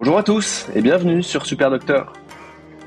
[0.00, 2.14] Bonjour à tous et bienvenue sur Super Docteur.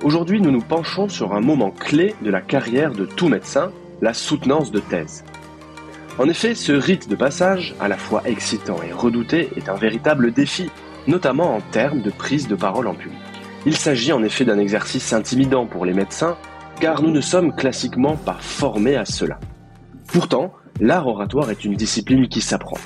[0.04, 3.72] Aujourd'hui, nous nous penchons sur un moment clé de la carrière de tout médecin,
[4.02, 5.24] la soutenance de thèse.
[6.18, 10.32] En effet, ce rite de passage, à la fois excitant et redouté, est un véritable
[10.32, 10.72] défi,
[11.06, 13.20] notamment en termes de prise de parole en public.
[13.68, 16.36] Il s'agit en effet d'un exercice intimidant pour les médecins,
[16.80, 19.40] car nous ne sommes classiquement pas formés à cela.
[20.08, 22.80] Pourtant, l'art oratoire est une discipline qui s'apprend.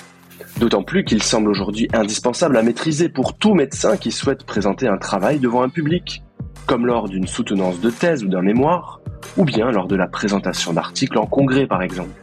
[0.59, 4.97] D'autant plus qu'il semble aujourd'hui indispensable à maîtriser pour tout médecin qui souhaite présenter un
[4.97, 6.23] travail devant un public,
[6.65, 8.99] comme lors d'une soutenance de thèse ou d'un mémoire,
[9.37, 12.19] ou bien lors de la présentation d'articles en congrès par exemple.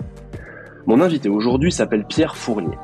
[0.86, 2.76] Mon invité aujourd'hui s'appelle Pierre Fournier.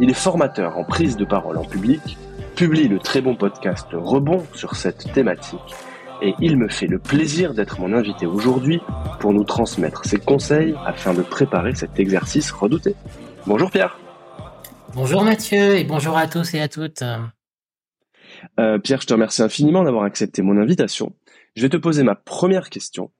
[0.00, 2.18] Il est formateur en prise de parole en public,
[2.56, 5.74] publie le très bon podcast Rebond sur cette thématique,
[6.20, 8.80] et il me fait le plaisir d'être mon invité aujourd'hui
[9.20, 12.96] pour nous transmettre ses conseils afin de préparer cet exercice redouté.
[13.46, 13.96] Bonjour Pierre
[14.96, 17.02] Bonjour Mathieu et bonjour à tous et à toutes.
[18.58, 21.14] Euh, Pierre, je te remercie infiniment d'avoir accepté mon invitation.
[21.54, 23.12] Je vais te poser ma première question.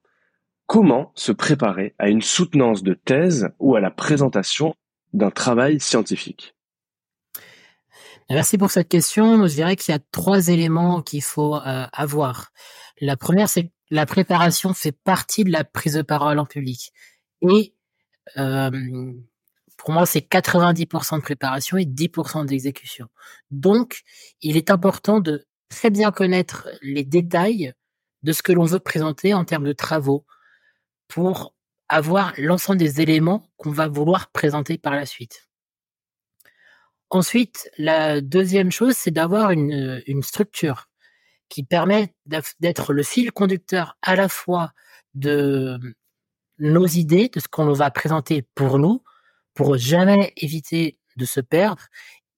[0.65, 4.75] Comment se préparer à une soutenance de thèse ou à la présentation
[5.13, 6.55] d'un travail scientifique?
[8.31, 9.47] Merci pour cette question.
[9.47, 12.53] Je dirais qu'il y a trois éléments qu'il faut euh, avoir.
[13.03, 16.91] La première, c'est que la préparation fait partie de la prise de parole en public.
[17.43, 17.75] Et
[18.39, 18.71] euh,
[19.77, 23.09] pour moi, c'est 90% de préparation et 10% d'exécution.
[23.51, 24.03] Donc,
[24.41, 27.73] il est important de très bien connaître les détails
[28.23, 30.25] de ce que l'on veut présenter en termes de travaux
[31.09, 31.55] pour
[31.89, 35.47] avoir l'ensemble des éléments qu'on va vouloir présenter par la suite.
[37.11, 40.89] Ensuite, la deuxième chose, c'est d'avoir une, structure
[41.49, 42.13] qui permet
[42.59, 44.73] d'être le fil conducteur à la fois
[45.15, 45.79] de
[46.59, 49.05] nos idées, de ce qu'on va présenter pour nous,
[49.57, 51.83] pour jamais éviter de se perdre,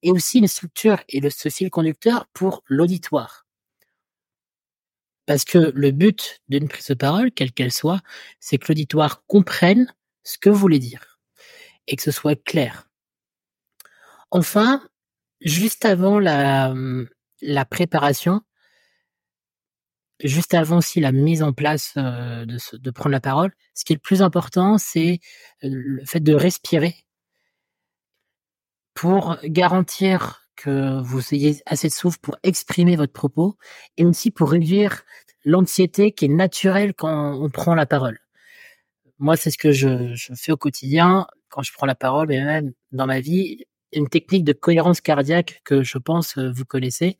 [0.03, 3.47] et aussi une structure et le, conducteur pour l'auditoire.
[5.27, 8.01] Parce que le but d'une prise de parole, quelle qu'elle soit,
[8.41, 11.19] c'est que l'auditoire comprenne ce que vous voulez dire
[11.87, 12.89] et que ce soit clair.
[14.31, 14.87] Enfin,
[15.41, 16.73] juste avant la,
[17.69, 18.43] préparation,
[20.23, 23.93] juste avant aussi la mise en place euh, de, de prendre la parole, ce qui
[23.93, 25.21] est le plus important, c'est
[25.65, 27.08] euh, le fait de respirer
[28.99, 33.57] pour garantir que vous ayez assez de souffle pour exprimer votre propos
[33.97, 35.05] et aussi pour réduire
[35.45, 38.19] l'anxiété qui est naturelle quand on prend la parole.
[39.21, 42.73] Moi, c'est ce que je, fais au quotidien quand je prends la parole, mais même
[42.91, 43.67] dans ma vie.
[43.93, 47.19] Une technique de cohérence cardiaque que je pense euh, vous connaissez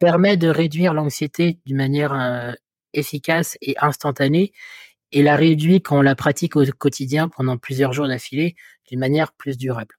[0.00, 2.52] permet de réduire l'anxiété d'une manière euh,
[2.94, 4.52] efficace et instantanée
[5.12, 8.56] et la réduit quand on la pratique au quotidien pendant plusieurs jours d'affilée
[8.88, 9.94] d'une manière plus durable.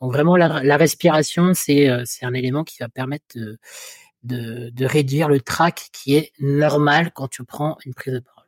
[0.00, 3.34] Vraiment, la, respiration, euh, c'est un élément qui va permettre
[4.22, 8.44] de, réduire le trac qui est normal quand tu prends une prise de parole.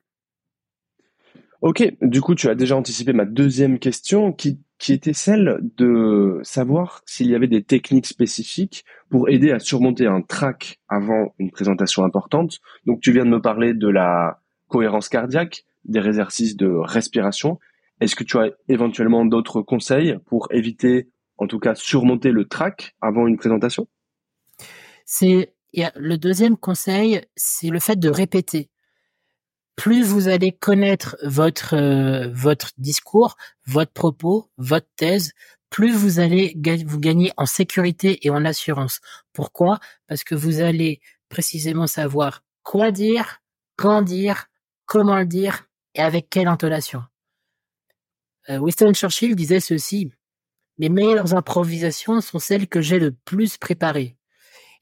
[1.60, 6.38] Ok, du coup, tu as déjà anticipé ma deuxième question qui, qui était celle de
[6.44, 11.50] savoir s'il y avait des techniques spécifiques pour aider à surmonter un trac avant une
[11.50, 12.60] présentation importante.
[12.86, 17.58] Donc, tu viens de me parler de la cohérence cardiaque, des exercices de respiration.
[18.00, 21.08] Est-ce que tu as éventuellement d'autres conseils pour éviter
[21.48, 23.88] tout cas surmonter le trac avant une présentation?
[25.04, 28.70] C'est le deuxième conseil, c'est le fait de répéter.
[29.76, 33.36] Plus vous allez connaître votre euh, votre discours,
[33.66, 35.32] votre propos, votre thèse,
[35.70, 36.54] plus vous allez
[36.86, 39.00] vous gagner en sécurité et en assurance.
[39.32, 39.78] Pourquoi?
[40.06, 43.40] Parce que vous allez précisément savoir quoi dire,
[43.76, 44.46] quand dire,
[44.86, 47.02] comment le dire et avec quelle intonation.
[48.48, 50.10] Euh, Winston Churchill disait ceci
[50.78, 54.16] mes meilleures improvisations sont celles que j'ai le plus préparées.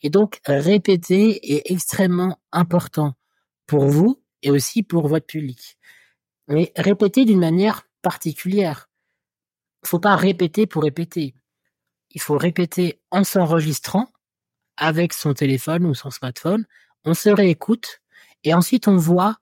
[0.03, 3.15] Et donc, répéter est extrêmement important
[3.67, 5.79] pour vous et aussi pour votre public.
[6.49, 8.89] Mais répéter d'une manière particulière.
[9.83, 11.35] Il faut pas répéter pour répéter.
[12.11, 14.09] Il faut répéter en s'enregistrant
[14.77, 16.67] avec son téléphone ou son smartphone.
[17.05, 18.01] On se réécoute
[18.45, 19.39] et ensuite on voit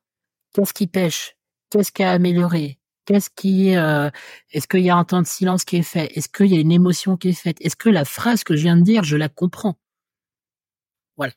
[0.53, 1.37] qu'est-ce qui pêche,
[1.71, 4.11] qu'est-ce qui a amélioré, Qu'est-ce qui euh,
[4.53, 6.11] est-ce qu'il y a un temps de silence qui est fait?
[6.17, 7.59] Est-ce qu'il y a une émotion qui est faite?
[7.61, 9.79] Est-ce que la phrase que je viens de dire, je la comprends?
[11.17, 11.33] Voilà.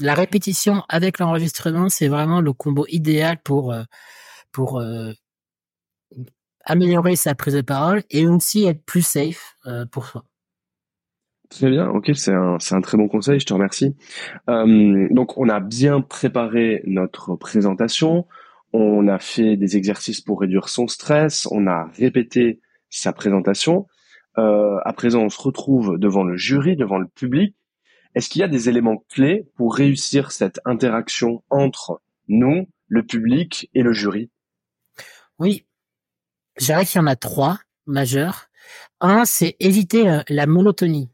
[0.00, 3.82] La répétition avec l'enregistrement, c'est vraiment le combo idéal pour euh,
[4.52, 5.12] pour euh,
[6.64, 9.56] améliorer sa prise de parole et aussi être plus safe
[9.90, 10.24] pour soi.
[11.50, 13.96] Très bien, ok, c'est un, c'est un très bon conseil, je te remercie.
[14.46, 18.26] donc on a bien préparé notre présentation,
[18.72, 22.60] on a fait des exercices pour réduire son stress, on a répété
[22.90, 23.86] sa présentation.
[24.36, 27.56] Euh, à présent, on se retrouve devant le jury, devant le public.
[28.14, 33.70] Est-ce qu'il y a des éléments clés pour réussir cette interaction entre nous, le public
[33.74, 34.30] et le jury?
[35.38, 35.66] Oui,
[36.58, 38.48] je dirais qu'il y en a trois majeurs.
[39.00, 41.10] Un, c'est éviter euh, la monotonie.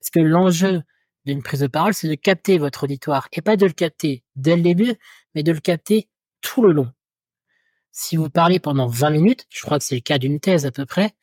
[0.00, 0.82] Parce que l'enjeu
[1.24, 4.56] d'une prise de parole, c'est de capter votre auditoire et pas de le capter dès
[4.56, 4.94] le début,
[5.34, 6.08] mais de le capter
[6.46, 6.92] tout le long.
[7.90, 10.70] Si vous parlez pendant 20 minutes, je crois que c'est le cas d'une thèse à
[10.70, 11.14] peu près,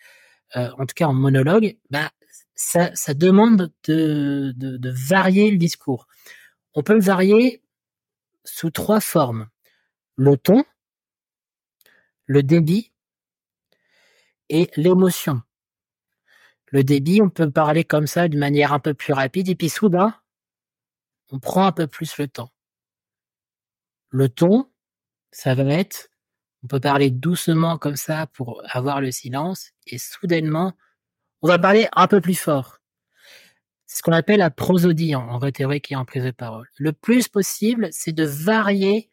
[0.56, 2.12] euh, en tout cas en monologue, bah,
[2.56, 6.08] ça, demande de, de, de varier le discours.
[6.74, 7.64] On peut le varier
[8.44, 9.48] sous trois formes.
[10.16, 10.64] Le ton,
[12.25, 12.92] le débit
[14.50, 15.42] et l'émotion.
[16.68, 19.70] Le débit, on peut parler comme ça d'une manière un peu plus rapide et puis
[19.70, 20.16] soudain,
[21.31, 22.52] on prend un peu plus le temps.
[24.10, 24.70] Le ton,
[25.33, 26.09] ça va être,
[26.63, 30.74] on peut parler doucement comme ça pour avoir le silence et soudainement,
[31.41, 32.77] on va parler un peu plus fort.
[33.85, 36.69] C'est ce qu'on appelle la prosodie en, rhétorique et en prise de parole.
[36.77, 39.09] Le plus possible, c'est de varier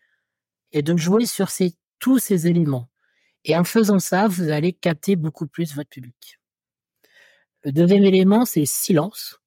[0.73, 1.49] et de jouer sur
[1.99, 2.89] tous ces éléments.
[3.45, 6.39] Et en faisant ça, vous allez capter beaucoup plus votre public.
[7.65, 9.41] Le deuxième élément, c'est silence.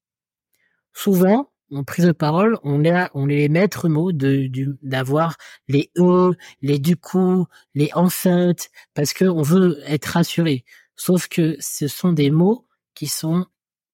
[0.94, 4.50] Souvent, en prise de parole, on est, on est les maîtres mots de,
[4.82, 5.36] d'avoir
[5.68, 6.32] les e,
[6.62, 10.64] les du coup, les en fait, parce qu'on veut être rassuré.
[10.96, 13.46] Sauf que ce sont des mots qui sont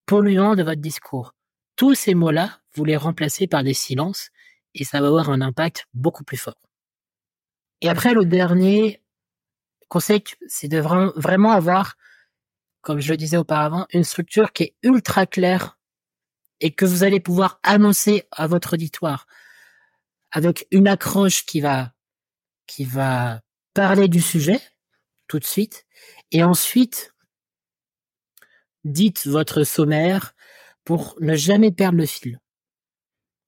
[0.05, 1.33] polluants de votre discours.
[1.75, 4.29] Tous ces mots-là, vous les remplacez par des silences
[4.75, 6.69] et ça va avoir un impact beaucoup plus fort.
[7.81, 9.01] Et après, le dernier
[9.87, 11.95] conseil, c'est de vraiment avoir,
[12.81, 15.78] comme je le disais auparavant, une structure qui est ultra claire
[16.61, 19.27] et que vous allez pouvoir annoncer à votre auditoire
[20.31, 21.93] avec une accroche qui va,
[22.67, 23.41] qui va
[23.73, 24.59] parler du sujet
[25.27, 25.85] tout de suite
[26.31, 27.13] et ensuite
[28.83, 30.33] dites votre sommaire
[30.83, 32.39] pour ne jamais perdre le fil.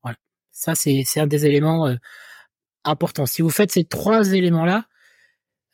[0.04, 0.18] Voilà.
[0.52, 1.96] Ça, c'est, c'est un des éléments euh,
[2.84, 3.26] importants.
[3.26, 4.86] Si vous faites ces trois éléments-là,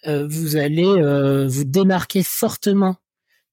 [0.06, 2.98] euh, vous allez euh, vous démarquer fortement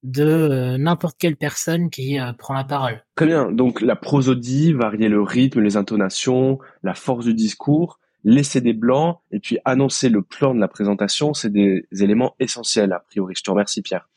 [0.05, 3.03] de n'importe quelle personne qui prend la parole.
[3.15, 3.51] Très bien.
[3.51, 9.19] Donc la prosodie, varier le rythme, les intonations, la force du discours, laisser des blancs
[9.31, 13.33] et puis annoncer le plan de la présentation, c'est des éléments essentiels a priori.
[13.35, 14.07] Je te remercie Pierre.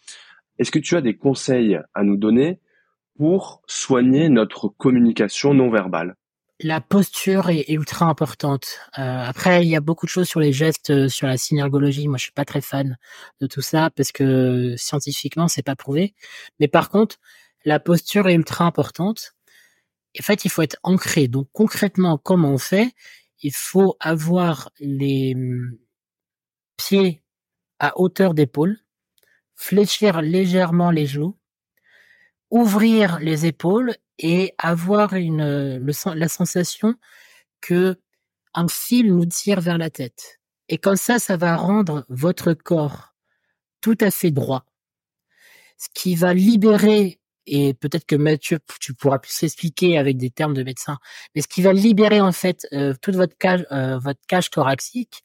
[0.59, 2.61] Est-ce que tu as des conseils à nous donner
[3.17, 6.17] pour soigner notre communication non verbale?
[6.61, 8.81] La posture est ultra importante.
[8.99, 12.09] Euh, après, il y a beaucoup de choses sur les gestes, euh, sur la synergologie.
[12.09, 12.99] Moi, je suis pas très fan
[13.41, 16.15] de tout ça parce que scientifiquement, c'est pas prouvé.
[16.59, 17.17] Mais par contre,
[17.65, 19.35] la posture est ultra importante.
[20.19, 21.29] En fait, il faut être ancré.
[21.29, 22.93] Donc, concrètement, comment on fait?
[23.43, 25.37] Il faut avoir les
[26.77, 27.23] pieds
[27.79, 28.79] à hauteur d'épaule
[29.59, 31.37] fléchir légèrement les joues,
[32.51, 35.85] ouvrir les épaules et avoir une,
[36.15, 36.95] la sensation
[37.61, 37.97] que
[38.55, 40.41] un fil nous tire vers la tête.
[40.69, 43.15] Et comme ça, ça va rendre votre corps
[43.81, 44.65] tout à fait droit.
[45.79, 50.55] Ce qui va libérer, et peut-être que Mathieu, tu pourras plus expliquer avec des termes
[50.55, 50.99] de médecin,
[51.35, 55.23] mais ce qui va libérer en fait euh, toute votre cage, euh, votre cage thoracique,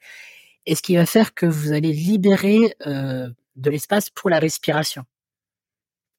[0.66, 5.04] et ce qui va faire que vous allez libérer euh, de l'espace pour la respiration.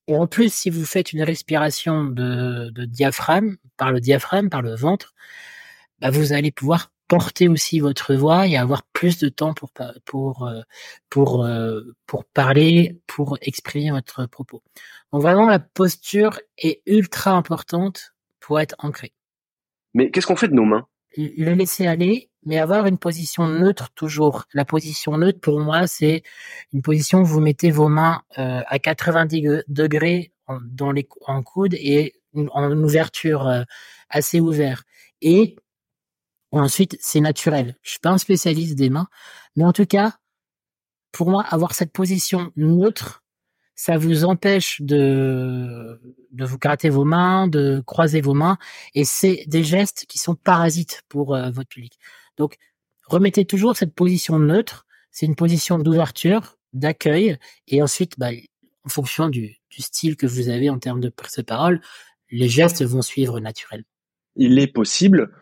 [0.06, 4.74] Et en plus, si vous faites une respiration de, diaphragme, par le diaphragme, par le
[4.74, 5.14] ventre,
[6.00, 9.70] bah vous allez pouvoir porter aussi votre voix et avoir plus de temps pour
[10.04, 10.60] pour euh,
[11.10, 14.62] pour euh, pour parler, pour exprimer votre propos.
[15.12, 19.12] Donc vraiment, la posture est ultra importante pour être ancré.
[19.94, 20.86] Mais qu'est-ce qu'on fait de nos mains?
[21.16, 24.44] Le laisser aller mais avoir une position neutre toujours.
[24.52, 26.22] La position neutre pour moi, c'est
[26.72, 31.42] une position où vous mettez vos mains euh, à 90 degrés en, dans les en
[31.42, 33.62] coude et en ouverture euh,
[34.08, 34.84] assez ouverte.
[35.20, 35.56] Et
[36.52, 37.76] ensuite, c'est naturel.
[37.82, 39.08] Je suis pas un spécialiste des mains,
[39.56, 40.14] mais en tout cas,
[41.12, 43.23] pour moi, avoir cette position neutre,
[43.74, 46.00] ça vous empêche de,
[46.30, 48.58] de vous gratter vos mains, de croiser vos mains,
[48.94, 51.98] et c'est des gestes qui sont parasites pour euh, votre public.
[52.36, 52.56] Donc,
[53.06, 54.86] remettez toujours cette position neutre.
[55.10, 57.38] C'est une position d'ouverture, d'accueil,
[57.68, 58.30] et ensuite, bah,
[58.84, 61.80] en fonction du, style que vous avez en termes de prise de parole,
[62.30, 63.84] les gestes vont suivre naturellement.
[64.36, 65.32] Il est possible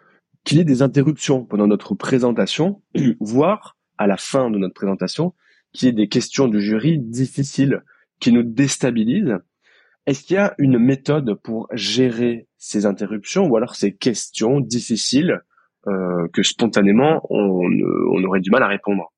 [0.44, 2.82] qu'il y ait des interruptions pendant notre présentation,
[3.20, 5.34] voire à la fin de notre présentation,
[5.72, 7.82] qu'il y ait des questions du jury difficiles
[8.22, 9.38] qui nous déstabilisent.
[10.06, 15.40] Est-ce qu'il y a une méthode pour gérer ces interruptions ou alors ces questions difficiles
[15.88, 17.68] euh, que spontanément on,
[18.12, 19.12] on aurait du mal à répondre?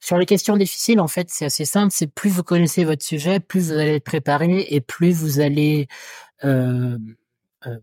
[0.00, 1.92] Sur les questions difficiles, en fait, c'est assez simple.
[1.92, 5.88] C'est plus vous connaissez votre sujet, plus vous allez être préparé et plus vous allez
[6.44, 6.96] euh,
[7.66, 7.78] euh,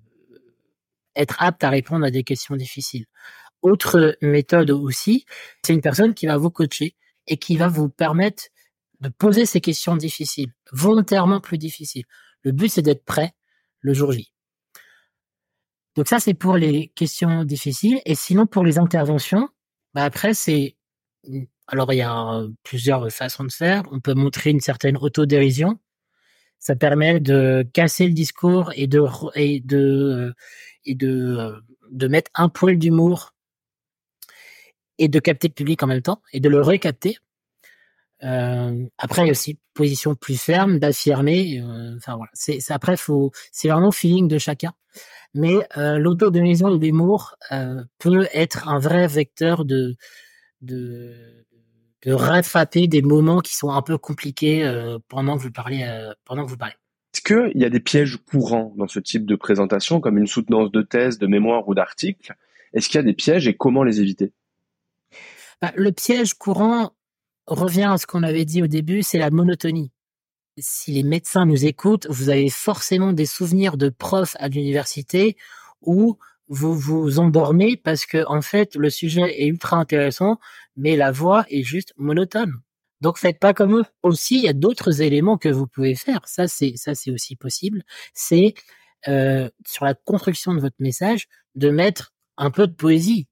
[1.17, 3.05] être apte à répondre à des questions difficiles.
[3.61, 5.25] Autre méthode aussi,
[5.63, 6.95] c'est une personne qui va vous coacher
[7.27, 8.45] et qui va vous permettre
[9.09, 12.05] de poser ces questions difficiles, volontairement plus difficiles.
[12.43, 13.33] Le but, c'est d'être prêt
[13.81, 14.31] le jour J.
[15.95, 18.01] Donc ça, c'est pour les questions difficiles.
[18.05, 19.49] Et sinon, pour les interventions,
[19.93, 20.75] bah après, c'est...
[21.67, 23.83] Alors, il y a plusieurs façons de faire.
[23.91, 25.79] On peut montrer une certaine autodérision.
[26.59, 29.01] Ça permet de casser le discours et de,
[29.35, 30.33] et de,
[30.83, 31.53] et de,
[31.91, 33.33] de mettre un poil d'humour
[34.97, 37.17] et de capter le public en même temps et de le recapter.
[38.23, 41.59] Euh, après, il y a aussi position plus ferme, d'affirmer.
[41.59, 44.73] Euh, enfin voilà, c'est après faut, c'est vraiment feeling de chacun.
[45.33, 49.95] Mais euh, l'autodérision et l'humour euh, peut être un vrai vecteur de
[50.61, 51.45] de
[52.03, 54.63] de rattraper des moments qui sont un peu compliqués
[55.07, 55.83] pendant que vous parlez
[56.23, 56.75] pendant que vous parlez.
[57.13, 60.71] Est-ce qu'il y a des pièges courants dans ce type de présentation, comme une soutenance
[60.71, 62.35] de thèse, de mémoire ou d'article?
[62.73, 64.33] Est-ce qu'il y a des pièges et comment les éviter?
[65.61, 66.91] Bah, Le piège courant,
[67.47, 69.91] revient à ce qu'on avait dit au début, c'est la monotonie.
[70.57, 75.37] Si les médecins nous écoutent, vous avez forcément des souvenirs de profs à l'université
[75.81, 80.39] où vous vous endormez parce que en fait le sujet est ultra intéressant,
[80.75, 82.53] mais la voix est juste monotone.
[83.01, 83.85] Donc faites pas comme eux.
[84.03, 86.21] Aussi, il y a d'autres éléments que vous pouvez faire.
[86.25, 87.83] Ça c'est ça c'est aussi possible.
[88.13, 88.53] C'est
[89.07, 93.27] euh, sur la construction de votre message de mettre un peu de poésie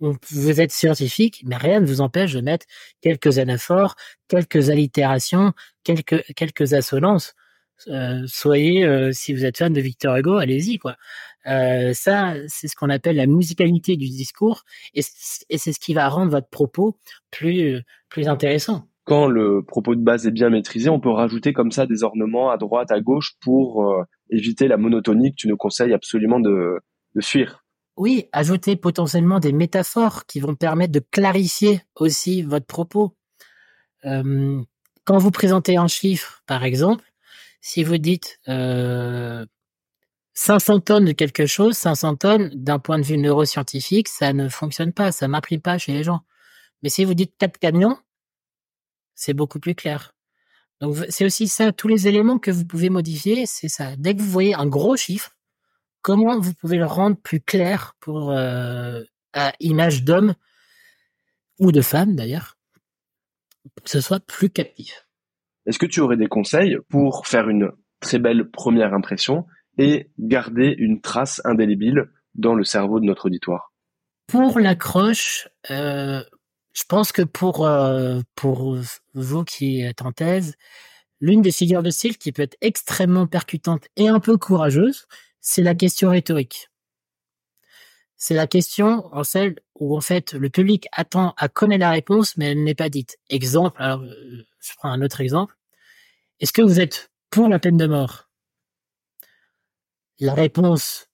[0.00, 2.66] vous êtes scientifique, mais rien ne vous empêche de mettre
[3.00, 3.94] quelques anaphores,
[4.28, 5.52] quelques allitérations,
[5.84, 7.34] quelques quelques assonances.
[7.88, 10.96] Euh, soyez, euh, si vous êtes fan de Victor Hugo, allez-y quoi.
[11.46, 14.64] Euh, ça, c'est ce qu'on appelle la musicalité du discours,
[14.94, 16.98] et c'est ce qui va rendre votre propos
[17.30, 18.86] plus plus intéressant.
[19.04, 22.50] Quand le propos de base est bien maîtrisé, on peut rajouter comme ça des ornements
[22.50, 23.92] à droite, à gauche pour
[24.30, 26.78] éviter la monotonie que tu nous conseilles absolument de,
[27.14, 27.64] de fuir.
[28.00, 33.14] Oui, ajouter potentiellement des métaphores qui vont permettre de clarifier aussi votre propos.
[34.06, 34.62] Euh,
[35.04, 37.04] quand vous présentez un chiffre, par exemple,
[37.60, 39.44] si vous dites euh,
[40.32, 44.94] 500 tonnes de quelque chose, 500 tonnes, d'un point de vue neuroscientifique, ça ne fonctionne
[44.94, 46.20] pas, ça m'apprime pas chez les gens.
[46.82, 47.98] Mais si vous dites 4 camions,
[49.14, 50.14] c'est beaucoup plus clair.
[50.80, 53.94] Donc c'est aussi ça, tous les éléments que vous pouvez modifier, c'est ça.
[53.96, 55.36] Dès que vous voyez un gros chiffre,
[56.02, 59.02] comment vous pouvez le rendre plus clair pour euh,
[59.32, 60.34] à image d'homme
[61.58, 62.56] ou de femme d'ailleurs,
[63.74, 65.06] pour que ce soit plus captif?
[65.66, 69.46] Est-ce que tu aurais des conseils pour faire une très belle première impression
[69.78, 73.72] et garder une trace indélébile dans le cerveau de notre auditoire?
[74.26, 76.22] Pour l'accroche, euh,
[76.72, 78.78] je pense que pour euh, pour
[79.14, 80.54] vous qui êtes en thèse,
[81.20, 85.06] l'une des figures de style qui peut être extrêmement percutante et un peu courageuse,
[85.40, 86.70] c'est la question rhétorique.
[88.16, 92.36] C'est la question en celle où en fait le public attend à connaître la réponse,
[92.36, 93.18] mais elle n'est pas dite.
[93.30, 95.56] Exemple, alors euh, je prends un autre exemple.
[96.38, 98.28] Est-ce que vous êtes pour la peine de mort?
[100.18, 101.08] La réponse,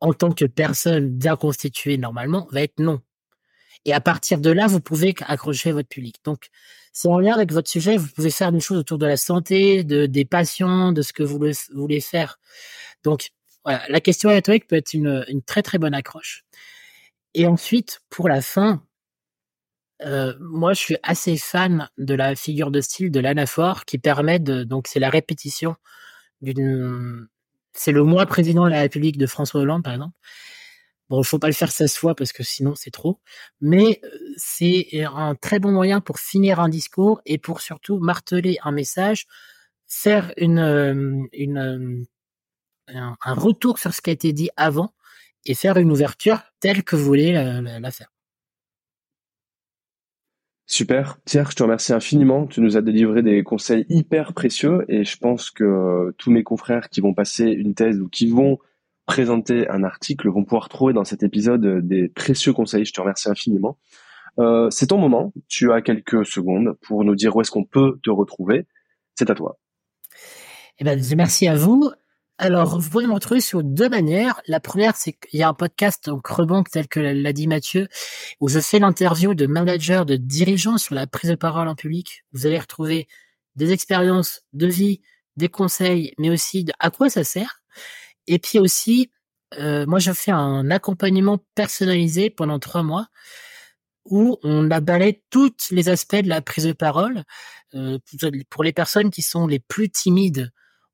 [0.00, 3.02] en tant que personne bien constituée normalement, va être non.
[3.84, 6.16] Et à partir de là, vous pouvez accrocher votre public.
[6.24, 6.48] Donc,
[6.92, 7.98] c'est en lien avec votre sujet.
[7.98, 11.22] Vous pouvez faire des choses autour de la santé, de des patients, de ce que
[11.22, 11.38] vous
[11.74, 12.38] voulez faire.
[13.04, 13.30] Donc,
[13.66, 16.44] la question rhétorique peut être une, très très bonne accroche.
[17.34, 18.82] Et ensuite, pour la fin,
[20.02, 24.38] euh, moi, je suis assez fan de la figure de style de l'anaphore qui permet
[24.38, 25.76] de, donc c'est la répétition
[26.42, 27.28] d'une,
[27.72, 30.16] c'est le moi président de la République de François Hollande, par exemple.
[31.08, 33.20] Bon, il faut pas le faire 16 fois parce que sinon c'est trop.
[33.60, 38.58] Mais euh, c'est un très bon moyen pour finir un discours et pour surtout marteler
[38.64, 39.26] un message,
[39.86, 42.06] faire une, euh, une
[42.88, 44.92] un, retour sur ce qui a été dit avant
[45.44, 48.12] et faire une ouverture telle que vous voulez la, faire.
[50.66, 51.18] Super.
[51.24, 52.46] Pierre, je te remercie infiniment.
[52.46, 56.88] Tu nous as délivré des conseils hyper précieux et je pense que tous mes confrères
[56.88, 58.58] qui vont passer une thèse ou qui vont
[59.06, 62.84] présenter un article vont pouvoir trouver dans cet épisode des précieux conseils.
[62.84, 63.78] Je te remercie infiniment.
[64.38, 65.32] Euh, c'est ton moment.
[65.48, 68.66] Tu as quelques secondes pour nous dire où est-ce qu'on peut te retrouver.
[69.14, 69.58] C'est à toi.
[70.78, 71.90] Eh ben, merci à vous.
[72.38, 74.42] Alors, vous pouvez me retrouver sur deux manières.
[74.46, 77.88] La première, c'est qu'il y a un podcast, donc Rebanque, tel que l'a dit Mathieu,
[78.40, 82.24] où je fais l'interview de managers, de dirigeants sur la prise de parole en public.
[82.32, 83.08] Vous allez retrouver
[83.54, 85.00] des expériences de vie,
[85.36, 87.62] des conseils, mais aussi de à quoi ça sert.
[88.26, 89.10] Et puis aussi,
[89.58, 93.08] euh, moi, je fais un accompagnement personnalisé pendant trois mois
[94.04, 94.80] où on a
[95.30, 97.24] tous les aspects de la prise de parole.
[97.74, 97.98] Euh,
[98.50, 100.52] pour les personnes qui sont les plus timides,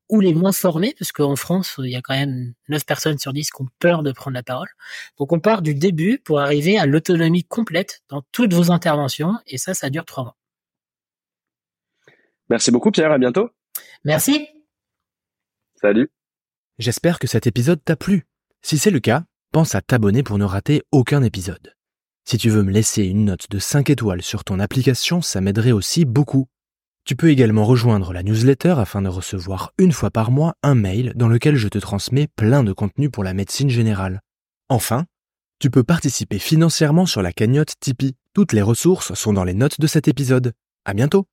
[0.09, 3.33] ou les moins formés, parce qu'en France, il y a quand même 9 personnes sur
[3.33, 4.69] 10 qui ont peur de prendre la parole.
[5.17, 9.57] Donc on part du début pour arriver à l'autonomie complète dans toutes vos interventions, et
[9.57, 10.37] ça, ça dure trois mois.
[12.49, 13.49] Merci beaucoup Pierre, à bientôt.
[14.03, 14.47] Merci.
[15.75, 16.09] Salut.
[16.77, 18.25] J'espère que cet épisode t'a plu.
[18.61, 21.75] Si c'est le cas, pense à t'abonner pour ne rater aucun épisode.
[22.25, 25.73] Si tu veux me laisser une note de 5 étoiles sur ton application, ça m'aiderait
[25.73, 26.47] aussi beaucoup.
[27.05, 31.11] Tu peux également rejoindre la newsletter afin de recevoir une fois par mois un mail
[31.15, 34.21] dans lequel je te transmets plein de contenu pour la médecine générale.
[34.69, 35.05] Enfin,
[35.59, 38.15] tu peux participer financièrement sur la cagnotte Tipeee.
[38.33, 40.53] Toutes les ressources sont dans les notes de cet épisode.
[40.85, 41.27] À bientôt!